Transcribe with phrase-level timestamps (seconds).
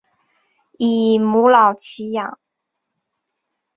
[0.79, 2.39] 以母老乞养。